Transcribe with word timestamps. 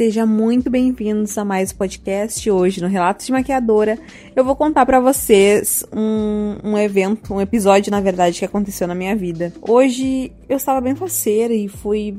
Seja 0.00 0.24
muito 0.24 0.70
bem-vindos 0.70 1.36
a 1.36 1.44
mais 1.44 1.72
um 1.72 1.76
podcast. 1.76 2.50
Hoje, 2.50 2.80
no 2.80 2.88
Relatos 2.88 3.26
de 3.26 3.32
Maquiadora, 3.32 3.98
eu 4.34 4.42
vou 4.42 4.56
contar 4.56 4.86
para 4.86 4.98
vocês 4.98 5.84
um, 5.94 6.56
um, 6.64 6.78
evento, 6.78 7.34
um 7.34 7.38
episódio, 7.38 7.90
na 7.90 8.00
verdade, 8.00 8.38
que 8.38 8.44
aconteceu 8.46 8.88
na 8.88 8.94
minha 8.94 9.14
vida. 9.14 9.52
Hoje 9.60 10.32
eu 10.48 10.56
estava 10.56 10.80
bem 10.80 10.94
faceira 10.94 11.52
e 11.52 11.68
fui 11.68 12.16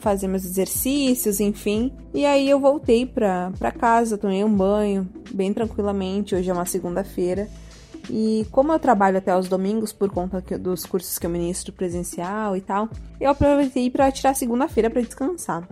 fazer 0.00 0.26
meus 0.26 0.44
exercícios, 0.44 1.38
enfim. 1.38 1.92
E 2.12 2.26
aí 2.26 2.50
eu 2.50 2.58
voltei 2.58 3.06
pra, 3.06 3.52
pra 3.56 3.70
casa, 3.70 4.18
tomei 4.18 4.42
um 4.42 4.52
banho, 4.52 5.08
bem 5.32 5.52
tranquilamente. 5.52 6.34
Hoje 6.34 6.50
é 6.50 6.52
uma 6.52 6.66
segunda-feira. 6.66 7.48
E 8.10 8.44
como 8.50 8.72
eu 8.72 8.80
trabalho 8.80 9.18
até 9.18 9.38
os 9.38 9.48
domingos 9.48 9.92
por 9.92 10.10
conta 10.10 10.40
dos 10.58 10.84
cursos 10.84 11.20
que 11.20 11.26
eu 11.26 11.30
ministro 11.30 11.72
presencial 11.72 12.56
e 12.56 12.60
tal, 12.60 12.88
eu 13.20 13.30
aproveitei 13.30 13.88
para 13.90 14.10
tirar 14.10 14.34
segunda-feira 14.34 14.90
para 14.90 15.02
descansar. 15.02 15.68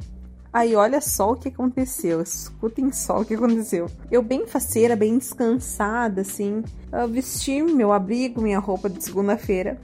Aí 0.53 0.75
olha 0.75 1.01
só 1.01 1.31
o 1.31 1.37
que 1.37 1.49
aconteceu, 1.49 2.21
escutem 2.21 2.91
só 2.91 3.21
o 3.21 3.25
que 3.25 3.35
aconteceu. 3.35 3.87
Eu 4.11 4.21
bem 4.21 4.49
faceira, 4.49 4.97
bem 4.97 5.17
descansada, 5.17 6.23
assim, 6.23 6.65
vesti 7.09 7.63
meu 7.63 7.93
abrigo, 7.93 8.43
minha 8.43 8.59
roupa 8.59 8.91
de 8.91 9.03
segunda-feira. 9.03 9.81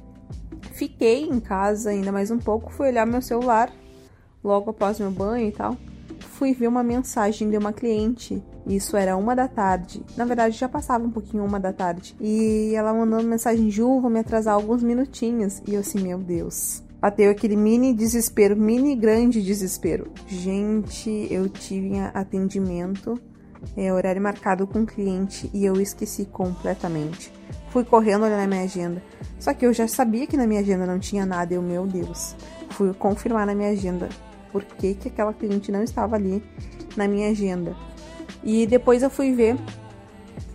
Fiquei 0.72 1.22
em 1.22 1.38
casa 1.38 1.90
ainda 1.90 2.10
mais 2.10 2.32
um 2.32 2.38
pouco, 2.38 2.72
fui 2.72 2.88
olhar 2.88 3.06
meu 3.06 3.22
celular 3.22 3.72
logo 4.42 4.70
após 4.70 4.98
meu 4.98 5.10
banho 5.10 5.48
e 5.48 5.52
tal. 5.52 5.76
Fui 6.18 6.52
ver 6.52 6.66
uma 6.66 6.82
mensagem 6.82 7.48
de 7.48 7.56
uma 7.56 7.72
cliente. 7.72 8.42
Isso 8.66 8.96
era 8.96 9.16
uma 9.16 9.34
da 9.34 9.48
tarde. 9.48 10.02
Na 10.16 10.24
verdade, 10.24 10.58
já 10.58 10.68
passava 10.68 11.04
um 11.04 11.10
pouquinho 11.10 11.44
uma 11.44 11.58
da 11.58 11.72
tarde. 11.72 12.14
E 12.20 12.74
ela 12.74 12.92
mandando 12.92 13.26
mensagem: 13.26 13.70
Ju, 13.70 14.00
vou 14.00 14.10
me 14.10 14.20
atrasar 14.20 14.54
alguns 14.54 14.82
minutinhos. 14.82 15.62
E 15.66 15.74
eu 15.74 15.80
assim, 15.80 16.00
meu 16.00 16.18
Deus 16.18 16.85
Bateu 17.06 17.30
aquele 17.30 17.54
mini 17.54 17.94
desespero, 17.94 18.56
mini 18.56 18.96
grande 18.96 19.40
desespero. 19.40 20.10
Gente, 20.26 21.28
eu 21.30 21.48
tive 21.48 22.00
atendimento, 22.12 23.16
é, 23.76 23.92
horário 23.92 24.20
marcado 24.20 24.66
com 24.66 24.80
o 24.80 24.86
cliente 24.86 25.48
e 25.54 25.64
eu 25.64 25.80
esqueci 25.80 26.24
completamente. 26.24 27.32
Fui 27.70 27.84
correndo 27.84 28.24
olhar 28.24 28.38
na 28.38 28.48
minha 28.48 28.64
agenda. 28.64 29.00
Só 29.38 29.54
que 29.54 29.64
eu 29.64 29.72
já 29.72 29.86
sabia 29.86 30.26
que 30.26 30.36
na 30.36 30.48
minha 30.48 30.58
agenda 30.58 30.84
não 30.84 30.98
tinha 30.98 31.24
nada. 31.24 31.54
Eu, 31.54 31.62
meu 31.62 31.86
Deus, 31.86 32.34
fui 32.70 32.92
confirmar 32.92 33.46
na 33.46 33.54
minha 33.54 33.70
agenda 33.70 34.08
por 34.50 34.64
que, 34.64 34.94
que 34.94 35.06
aquela 35.06 35.32
cliente 35.32 35.70
não 35.70 35.84
estava 35.84 36.16
ali 36.16 36.42
na 36.96 37.06
minha 37.06 37.30
agenda. 37.30 37.76
E 38.42 38.66
depois 38.66 39.04
eu 39.04 39.10
fui 39.10 39.32
ver, 39.32 39.56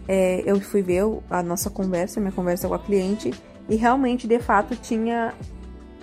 é, 0.06 0.44
eu 0.46 0.60
fui 0.60 0.82
ver 0.82 1.04
a 1.30 1.42
nossa 1.42 1.70
conversa, 1.70 2.20
minha 2.20 2.34
conversa 2.34 2.68
com 2.68 2.74
a 2.74 2.80
cliente, 2.80 3.32
e 3.70 3.78
realmente, 3.78 4.28
de 4.28 4.40
fato, 4.40 4.76
tinha 4.76 5.34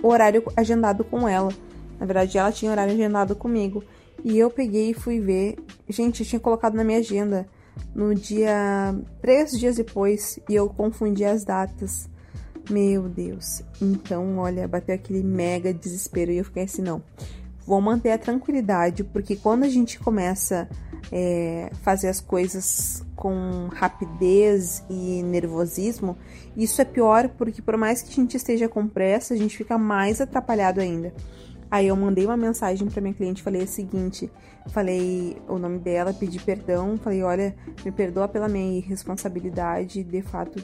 o 0.01 0.07
horário 0.07 0.43
agendado 0.55 1.03
com 1.03 1.27
ela. 1.27 1.51
Na 1.99 2.05
verdade, 2.05 2.37
ela 2.37 2.51
tinha 2.51 2.71
horário 2.71 2.93
agendado 2.93 3.35
comigo. 3.35 3.83
E 4.23 4.37
eu 4.37 4.49
peguei 4.49 4.91
e 4.91 4.93
fui 4.93 5.19
ver. 5.19 5.57
Gente, 5.87 6.21
eu 6.21 6.25
tinha 6.27 6.39
colocado 6.39 6.75
na 6.75 6.83
minha 6.83 6.99
agenda 6.99 7.47
no 7.93 8.13
dia. 8.13 8.95
três 9.21 9.51
dias 9.51 9.75
depois 9.75 10.39
e 10.49 10.55
eu 10.55 10.69
confundi 10.69 11.25
as 11.25 11.43
datas. 11.43 12.09
Meu 12.69 13.09
Deus. 13.09 13.63
Então, 13.81 14.37
olha, 14.37 14.67
bateu 14.67 14.95
aquele 14.95 15.23
mega 15.23 15.73
desespero 15.73 16.31
e 16.31 16.37
eu 16.37 16.45
fiquei 16.45 16.63
assim: 16.63 16.81
não. 16.81 17.01
Vou 17.65 17.81
manter 17.81 18.11
a 18.11 18.17
tranquilidade, 18.17 19.03
porque 19.03 19.35
quando 19.35 19.63
a 19.63 19.69
gente 19.69 19.99
começa 19.99 20.67
é, 21.11 21.71
fazer 21.81 22.07
as 22.07 22.19
coisas 22.19 23.05
com 23.15 23.67
rapidez 23.73 24.83
e 24.89 25.21
nervosismo, 25.23 26.17
isso 26.55 26.81
é 26.81 26.85
pior 26.85 27.29
porque 27.29 27.61
por 27.61 27.77
mais 27.77 28.01
que 28.01 28.11
a 28.11 28.15
gente 28.15 28.37
esteja 28.37 28.67
com 28.69 28.87
pressa, 28.87 29.33
a 29.33 29.37
gente 29.37 29.57
fica 29.57 29.77
mais 29.77 30.21
atrapalhado 30.21 30.79
ainda. 30.79 31.13
Aí 31.71 31.87
eu 31.87 31.95
mandei 31.95 32.25
uma 32.25 32.37
mensagem 32.37 32.87
para 32.87 33.01
minha 33.01 33.13
cliente, 33.13 33.43
falei 33.43 33.61
o 33.61 33.67
seguinte, 33.67 34.31
falei 34.69 35.37
o 35.47 35.59
nome 35.59 35.77
dela, 35.77 36.11
pedi 36.11 36.39
perdão, 36.39 36.97
falei, 36.97 37.21
olha, 37.21 37.55
me 37.85 37.91
perdoa 37.91 38.27
pela 38.27 38.47
minha 38.47 38.77
irresponsabilidade, 38.79 40.03
de 40.03 40.21
fato, 40.21 40.59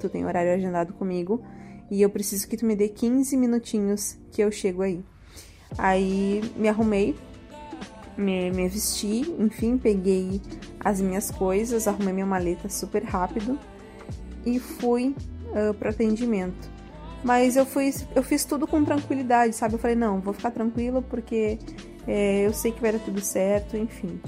tu 0.00 0.08
tem 0.08 0.24
horário 0.24 0.52
agendado 0.52 0.92
comigo 0.94 1.40
e 1.90 2.02
eu 2.02 2.10
preciso 2.10 2.48
que 2.48 2.56
tu 2.56 2.66
me 2.66 2.74
dê 2.74 2.88
15 2.88 3.36
minutinhos 3.36 4.18
que 4.32 4.42
eu 4.42 4.50
chego 4.50 4.82
aí. 4.82 5.04
Aí 5.76 6.42
me 6.56 6.68
arrumei, 6.68 7.14
me, 8.18 8.50
me 8.50 8.68
vesti, 8.68 9.34
enfim, 9.38 9.78
peguei 9.78 10.40
as 10.80 11.00
minhas 11.00 11.30
coisas, 11.30 11.86
arrumei 11.86 12.12
minha 12.12 12.26
maleta 12.26 12.68
super 12.68 13.04
rápido 13.04 13.58
e 14.44 14.58
fui 14.58 15.14
uh, 15.50 15.72
pro 15.74 15.88
atendimento. 15.88 16.68
Mas 17.24 17.56
eu 17.56 17.64
fui, 17.64 17.92
eu 18.14 18.22
fiz 18.22 18.44
tudo 18.44 18.66
com 18.66 18.84
tranquilidade, 18.84 19.54
sabe? 19.54 19.74
Eu 19.74 19.78
falei, 19.78 19.96
não, 19.96 20.20
vou 20.20 20.32
ficar 20.32 20.50
tranquila 20.50 21.02
porque 21.02 21.58
é, 22.06 22.46
eu 22.46 22.52
sei 22.52 22.72
que 22.72 22.80
vai 22.80 22.92
dar 22.92 23.00
tudo 23.00 23.20
certo, 23.20 23.76
enfim. 23.76 24.20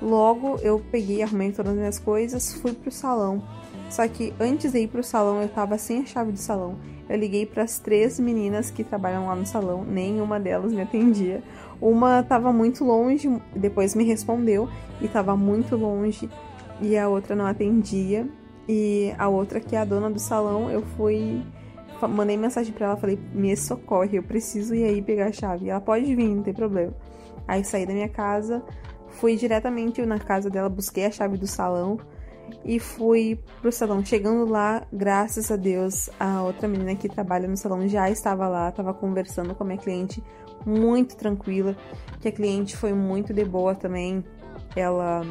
Logo 0.00 0.56
eu 0.62 0.82
peguei, 0.90 1.22
arrumei 1.22 1.52
todas 1.52 1.72
as 1.72 1.78
minhas 1.78 1.98
coisas, 1.98 2.54
fui 2.54 2.72
pro 2.72 2.90
salão. 2.90 3.42
Só 3.90 4.06
que 4.06 4.34
antes 4.38 4.72
de 4.72 4.80
ir 4.80 4.88
pro 4.88 5.02
salão, 5.02 5.40
eu 5.42 5.48
tava 5.48 5.78
sem 5.78 6.02
a 6.02 6.06
chave 6.06 6.32
do 6.32 6.38
salão. 6.38 6.78
Eu 7.08 7.16
liguei 7.16 7.46
para 7.46 7.62
as 7.62 7.78
três 7.78 8.20
meninas 8.20 8.70
que 8.70 8.84
trabalham 8.84 9.26
lá 9.26 9.34
no 9.34 9.46
salão, 9.46 9.84
nenhuma 9.84 10.38
delas 10.38 10.72
me 10.72 10.82
atendia. 10.82 11.42
Uma 11.80 12.20
estava 12.20 12.52
muito 12.52 12.84
longe, 12.84 13.30
depois 13.54 13.94
me 13.94 14.04
respondeu 14.04 14.68
e 15.00 15.06
estava 15.06 15.36
muito 15.36 15.76
longe, 15.76 16.28
e 16.80 16.98
a 16.98 17.08
outra 17.08 17.34
não 17.34 17.46
atendia. 17.46 18.28
E 18.68 19.14
a 19.16 19.28
outra, 19.28 19.60
que 19.60 19.74
é 19.74 19.78
a 19.78 19.84
dona 19.84 20.10
do 20.10 20.18
salão, 20.18 20.70
eu 20.70 20.82
fui. 20.82 21.42
Mandei 22.10 22.36
mensagem 22.36 22.72
para 22.72 22.88
ela, 22.88 22.96
falei: 22.96 23.18
me 23.32 23.56
socorre, 23.56 24.18
eu 24.18 24.22
preciso 24.22 24.74
ir 24.74 24.84
aí 24.84 25.00
pegar 25.00 25.28
a 25.28 25.32
chave. 25.32 25.70
Ela 25.70 25.80
pode 25.80 26.14
vir, 26.14 26.28
não 26.28 26.42
tem 26.42 26.52
problema. 26.52 26.92
Aí 27.46 27.64
saí 27.64 27.86
da 27.86 27.94
minha 27.94 28.10
casa, 28.10 28.62
fui 29.08 29.36
diretamente 29.36 30.04
na 30.04 30.18
casa 30.18 30.50
dela, 30.50 30.68
busquei 30.68 31.06
a 31.06 31.10
chave 31.10 31.38
do 31.38 31.46
salão 31.46 31.98
e 32.64 32.78
fui 32.78 33.38
pro 33.60 33.72
salão. 33.72 34.04
Chegando 34.04 34.50
lá, 34.50 34.86
graças 34.92 35.50
a 35.50 35.56
Deus, 35.56 36.10
a 36.18 36.42
outra 36.42 36.68
menina 36.68 36.94
que 36.94 37.08
trabalha 37.08 37.48
no 37.48 37.56
salão 37.56 37.88
já 37.88 38.10
estava 38.10 38.48
lá, 38.48 38.68
estava 38.68 38.92
conversando 38.92 39.54
com 39.54 39.64
a 39.64 39.66
minha 39.66 39.78
cliente, 39.78 40.22
muito 40.66 41.16
tranquila, 41.16 41.76
que 42.20 42.28
a 42.28 42.32
cliente 42.32 42.76
foi 42.76 42.92
muito 42.92 43.32
de 43.32 43.44
boa 43.44 43.74
também. 43.74 44.24
Ela 44.76 45.22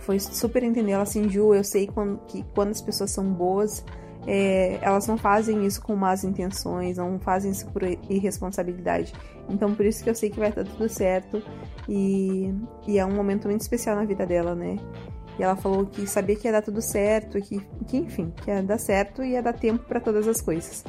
foi 0.00 0.18
super 0.18 0.62
entender, 0.62 0.92
ela 0.92 1.02
assim, 1.02 1.28
Ju, 1.28 1.54
eu 1.54 1.64
sei 1.64 1.86
quando, 1.86 2.18
que 2.26 2.44
quando 2.54 2.70
as 2.70 2.80
pessoas 2.80 3.10
são 3.10 3.24
boas, 3.24 3.84
é, 4.26 4.78
elas 4.82 5.06
não 5.06 5.16
fazem 5.16 5.64
isso 5.64 5.80
com 5.80 5.94
más 5.94 6.24
intenções, 6.24 6.96
não 6.96 7.18
fazem 7.18 7.52
isso 7.52 7.66
por 7.70 7.82
irresponsabilidade. 8.08 9.12
Então, 9.48 9.74
por 9.74 9.86
isso 9.86 10.02
que 10.02 10.10
eu 10.10 10.14
sei 10.14 10.30
que 10.30 10.38
vai 10.38 10.48
estar 10.48 10.64
tudo 10.64 10.88
certo 10.88 11.42
e, 11.88 12.52
e 12.86 12.98
é 12.98 13.06
um 13.06 13.14
momento 13.14 13.46
muito 13.46 13.60
especial 13.60 13.94
na 13.94 14.04
vida 14.04 14.26
dela, 14.26 14.54
né? 14.54 14.76
E 15.38 15.42
ela 15.42 15.56
falou 15.56 15.86
que 15.86 16.06
sabia 16.06 16.36
que 16.36 16.46
ia 16.46 16.52
dar 16.52 16.62
tudo 16.62 16.80
certo, 16.80 17.40
que, 17.40 17.60
que 17.86 17.96
enfim, 17.96 18.32
que 18.42 18.50
ia 18.50 18.62
dar 18.62 18.78
certo 18.78 19.22
e 19.22 19.32
ia 19.32 19.42
dar 19.42 19.52
tempo 19.52 19.84
para 19.84 20.00
todas 20.00 20.26
as 20.26 20.40
coisas. 20.40 20.84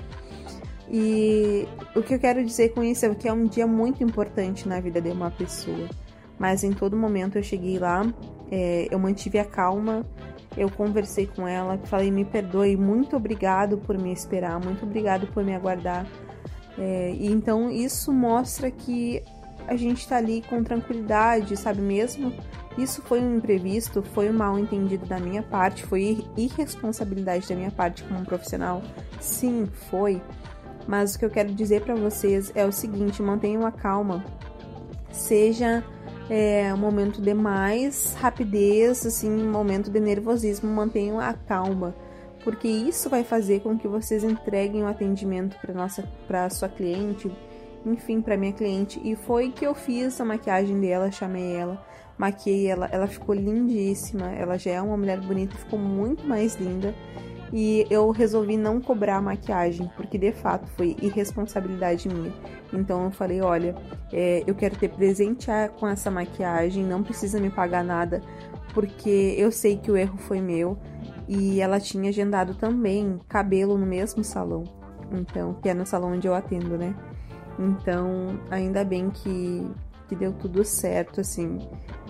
E 0.90 1.68
o 1.96 2.02
que 2.02 2.14
eu 2.14 2.20
quero 2.20 2.44
dizer 2.44 2.70
com 2.70 2.84
isso 2.84 3.06
é 3.06 3.14
que 3.14 3.28
é 3.28 3.34
um 3.34 3.46
dia 3.46 3.68
muito 3.68 4.04
importante 4.04 4.68
na 4.68 4.80
vida 4.80 5.02
de 5.02 5.10
uma 5.10 5.30
pessoa. 5.30 5.90
Mas 6.40 6.64
em 6.64 6.72
todo 6.72 6.96
momento 6.96 7.38
eu 7.38 7.44
cheguei 7.44 7.78
lá, 7.78 8.06
é, 8.50 8.88
eu 8.90 9.00
mantive 9.00 9.40
a 9.40 9.46
calma, 9.46 10.06
eu 10.56 10.70
conversei 10.70 11.28
com 11.28 11.48
ela, 11.48 11.78
falei: 11.86 12.12
me 12.12 12.24
perdoe, 12.24 12.78
muito 12.78 13.16
obrigado 13.16 13.78
por 13.78 13.98
me 13.98 14.14
esperar, 14.14 14.60
muito 14.64 14.86
obrigado 14.86 15.28
por 15.28 15.44
me 15.44 15.54
aguardar. 15.54 16.06
É, 16.78 17.12
e 17.12 17.28
então 17.32 17.70
isso 17.72 18.14
mostra 18.14 18.70
que 18.70 19.24
a 19.68 19.76
gente 19.76 20.00
está 20.00 20.18
ali 20.18 20.42
com 20.48 20.64
tranquilidade, 20.64 21.58
sabe 21.58 21.82
mesmo? 21.82 22.32
Isso 22.78 23.02
foi 23.02 23.20
um 23.20 23.38
imprevisto, 23.38 24.04
foi 24.04 24.30
um 24.30 24.34
mal 24.34 24.58
entendido 24.60 25.06
da 25.06 25.20
minha 25.20 25.42
parte, 25.42 25.84
foi 25.84 26.26
irresponsabilidade 26.38 27.48
da 27.48 27.56
minha 27.56 27.72
parte 27.72 28.04
como 28.04 28.24
profissional. 28.24 28.84
Sim, 29.20 29.68
foi. 29.90 30.22
Mas 30.88 31.16
o 31.16 31.20
que 31.20 31.26
eu 31.26 31.30
quero 31.30 31.54
dizer 31.54 31.82
para 31.82 31.96
vocês 31.96 32.52
é 32.56 32.66
o 32.66 32.72
seguinte: 32.72 33.22
mantenham 33.22 33.66
a 33.66 33.72
calma. 33.72 34.24
Seja 35.12 35.84
é, 36.30 36.74
um 36.74 36.78
momento 36.78 37.22
de 37.22 37.34
mais 37.34 38.14
rapidez, 38.16 39.06
assim, 39.06 39.30
um 39.30 39.52
momento 39.52 39.90
de 39.90 40.00
nervosismo, 40.00 40.70
mantenham 40.70 41.20
a 41.20 41.34
calma, 41.34 41.96
porque 42.44 42.68
isso 42.68 43.10
vai 43.10 43.24
fazer 43.24 43.62
com 43.62 43.78
que 43.78 43.88
vocês 43.88 44.24
entreguem 44.24 44.84
o 44.84 44.88
atendimento 44.88 45.58
para 45.60 45.74
nossa, 45.74 46.04
para 46.28 46.50
sua 46.50 46.70
cliente, 46.70 47.32
enfim, 47.86 48.22
para 48.22 48.38
minha 48.38 48.54
cliente. 48.54 49.02
E 49.04 49.16
foi 49.16 49.52
que 49.52 49.66
eu 49.66 49.74
fiz 49.74 50.20
a 50.20 50.26
maquiagem 50.26 50.80
dela, 50.80 51.12
chamei 51.12 51.56
ela, 51.56 51.84
maquiei 52.18 52.68
ela, 52.68 52.88
ela 52.92 53.08
ficou 53.08 53.36
lindíssima. 53.36 54.32
Ela 54.32 54.58
já 54.58 54.72
é 54.72 54.82
uma 54.82 54.98
mulher 54.98 55.20
bonita, 55.20 55.58
ficou 55.58 55.80
muito 55.80 56.28
mais 56.28 56.56
linda 56.56 56.94
e 57.54 57.86
eu 57.90 58.10
resolvi 58.12 58.58
não 58.58 58.82
cobrar 58.82 59.18
a 59.18 59.22
maquiagem, 59.22 59.90
porque 59.96 60.18
de 60.18 60.32
fato 60.32 60.68
foi 60.72 60.96
irresponsabilidade 61.02 62.10
minha. 62.10 62.34
Então 62.74 63.06
eu 63.06 63.12
falei: 63.12 63.42
olha, 63.42 63.76
é, 64.12 64.44
eu 64.46 64.56
quero 64.56 64.76
ter 64.78 64.90
presente 64.90 65.48
com 65.80 65.88
essa 65.88 66.12
maquiagem, 66.12 66.84
não 66.84 67.04
precisa 67.04 67.40
me 67.40 67.50
pagar 67.50 67.84
nada, 67.84 68.22
porque 68.74 69.36
eu 69.38 69.52
sei 69.52 69.78
que 69.78 69.92
o 69.92 69.98
erro 69.98 70.18
foi 70.18 70.42
meu. 70.42 70.78
E 71.30 71.60
ela 71.60 71.78
tinha 71.78 72.10
agendado 72.10 72.56
também 72.56 73.20
cabelo 73.28 73.78
no 73.78 73.86
mesmo 73.86 74.24
salão, 74.24 74.64
então, 75.12 75.56
que 75.56 75.68
é 75.68 75.74
no 75.74 75.86
salão 75.86 76.14
onde 76.14 76.26
eu 76.26 76.34
atendo, 76.34 76.78
né? 76.78 76.96
Então, 77.60 78.40
ainda 78.50 78.86
bem 78.86 79.10
que, 79.10 79.70
que 80.08 80.16
deu 80.16 80.34
tudo 80.34 80.64
certo, 80.64 81.22
assim. 81.22 81.60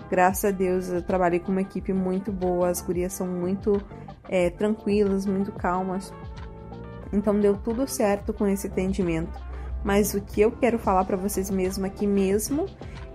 Graças 0.10 0.46
a 0.46 0.52
Deus 0.52 0.90
eu 0.90 1.02
trabalhei 1.02 1.40
com 1.40 1.52
uma 1.52 1.62
equipe 1.62 1.92
muito 1.92 2.32
boa, 2.32 2.70
as 2.70 2.82
gurias 2.82 3.14
são 3.14 3.28
muito 3.28 3.82
é, 4.30 4.50
tranquilas, 4.50 5.26
muito 5.26 5.52
calmas. 5.52 6.14
Então 7.12 7.40
deu 7.40 7.58
tudo 7.58 7.88
certo 7.88 8.34
com 8.34 8.48
esse 8.48 8.68
atendimento. 8.68 9.48
Mas 9.84 10.14
o 10.14 10.22
que 10.22 10.42
eu 10.42 10.52
quero 10.52 10.80
falar 10.80 11.06
para 11.06 11.18
vocês 11.18 11.50
mesmo 11.50 11.86
aqui 11.86 12.08
mesmo, 12.08 12.66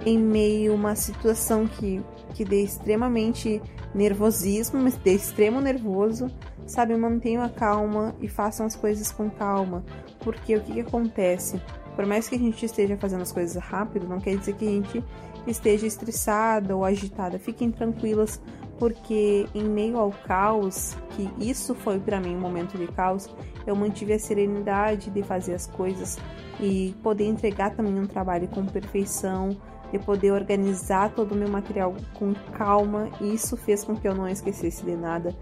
em 0.04 0.18
meio 0.18 0.72
a 0.72 0.74
uma 0.74 0.94
situação 0.94 1.66
que, 1.66 2.02
que 2.34 2.44
dê 2.44 2.62
extremamente 2.62 3.60
nervosismo, 3.94 4.80
mas 4.80 4.96
dê 4.96 5.12
extremo 5.12 5.60
nervoso, 5.60 6.30
sabe, 6.66 6.96
mantenham 6.96 7.42
a 7.42 7.48
calma 7.48 8.14
e 8.20 8.28
façam 8.28 8.64
as 8.64 8.74
coisas 8.74 9.10
com 9.10 9.30
calma. 9.30 9.84
Porque 10.20 10.56
o 10.56 10.60
que, 10.60 10.74
que 10.74 10.80
acontece? 10.80 11.60
Por 11.94 12.06
mais 12.06 12.28
que 12.28 12.34
a 12.34 12.38
gente 12.38 12.64
esteja 12.64 12.96
fazendo 12.96 13.22
as 13.22 13.32
coisas 13.32 13.62
rápido, 13.62 14.08
não 14.08 14.18
quer 14.18 14.36
dizer 14.36 14.54
que 14.54 14.66
a 14.66 14.70
gente 14.70 15.04
esteja 15.46 15.86
estressada 15.86 16.76
ou 16.76 16.84
agitada. 16.84 17.38
Fiquem 17.38 17.70
tranquilas, 17.70 18.40
porque 18.78 19.46
em 19.54 19.64
meio 19.64 19.98
ao 19.98 20.10
caos, 20.10 20.96
que 21.10 21.30
isso 21.38 21.74
foi 21.74 21.98
para 21.98 22.20
mim 22.20 22.36
um 22.36 22.40
momento 22.40 22.78
de 22.78 22.86
caos, 22.88 23.28
eu 23.66 23.76
mantive 23.76 24.12
a 24.12 24.18
serenidade 24.18 25.10
de 25.10 25.22
fazer 25.22 25.54
as 25.54 25.66
coisas 25.66 26.18
e 26.60 26.94
poder 27.02 27.24
entregar 27.26 27.74
também 27.74 27.98
um 27.98 28.06
trabalho 28.06 28.48
com 28.48 28.64
perfeição, 28.64 29.56
de 29.90 29.98
poder 29.98 30.32
organizar 30.32 31.10
todo 31.10 31.32
o 31.32 31.36
meu 31.36 31.48
material 31.48 31.94
com 32.14 32.32
calma, 32.56 33.10
e 33.20 33.34
isso 33.34 33.56
fez 33.56 33.84
com 33.84 33.94
que 33.94 34.08
eu 34.08 34.14
não 34.14 34.26
esquecesse 34.26 34.84
de 34.84 34.96
nada. 34.96 35.36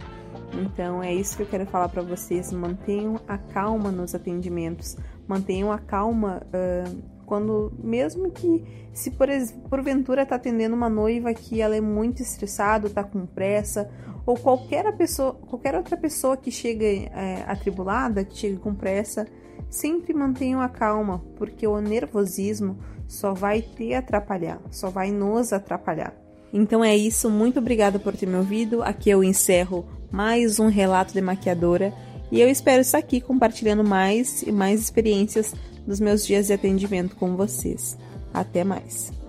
Então 0.52 1.02
é 1.02 1.14
isso 1.14 1.36
que 1.36 1.44
eu 1.44 1.46
quero 1.46 1.64
falar 1.66 1.88
para 1.88 2.02
vocês. 2.02 2.52
Mantenham 2.52 3.20
a 3.28 3.38
calma 3.38 3.92
nos 3.92 4.14
atendimentos, 4.14 4.96
mantenham 5.30 5.70
a 5.70 5.78
calma 5.78 6.42
uh, 6.46 7.02
quando, 7.24 7.72
mesmo 7.78 8.32
que 8.32 8.64
se 8.92 9.12
por, 9.12 9.28
porventura 9.68 10.26
tá 10.26 10.34
atendendo 10.34 10.74
uma 10.74 10.90
noiva 10.90 11.32
que 11.32 11.60
ela 11.60 11.76
é 11.76 11.80
muito 11.80 12.20
estressada, 12.20 12.90
tá 12.90 13.04
com 13.04 13.24
pressa, 13.24 13.88
ou 14.26 14.36
qualquer 14.36 14.92
pessoa, 14.96 15.34
qualquer 15.34 15.76
outra 15.76 15.96
pessoa 15.96 16.36
que 16.36 16.50
chega 16.50 16.84
é, 16.84 17.44
atribulada, 17.46 18.24
que 18.24 18.36
chega 18.36 18.58
com 18.58 18.74
pressa, 18.74 19.28
sempre 19.68 20.12
mantenham 20.12 20.60
a 20.60 20.68
calma, 20.68 21.22
porque 21.36 21.64
o 21.64 21.80
nervosismo 21.80 22.76
só 23.06 23.32
vai 23.32 23.62
te 23.62 23.94
atrapalhar, 23.94 24.60
só 24.72 24.90
vai 24.90 25.12
nos 25.12 25.52
atrapalhar. 25.52 26.12
Então 26.52 26.82
é 26.82 26.96
isso, 26.96 27.30
muito 27.30 27.60
obrigada 27.60 28.00
por 28.00 28.16
ter 28.16 28.26
me 28.26 28.36
ouvido. 28.36 28.82
Aqui 28.82 29.08
eu 29.08 29.22
encerro 29.22 29.86
mais 30.10 30.58
um 30.58 30.68
relato 30.68 31.12
de 31.12 31.20
maquiadora 31.20 31.94
e 32.30 32.40
eu 32.40 32.48
espero 32.48 32.80
estar 32.80 32.98
aqui 32.98 33.20
compartilhando 33.20 33.84
mais 33.84 34.42
e 34.42 34.52
mais 34.52 34.80
experiências 34.80 35.54
dos 35.86 36.00
meus 36.00 36.26
dias 36.26 36.46
de 36.46 36.52
atendimento 36.52 37.16
com 37.16 37.36
vocês. 37.36 37.96
Até 38.32 38.62
mais! 38.62 39.19